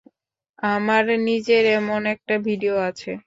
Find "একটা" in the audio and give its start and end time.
2.13-2.35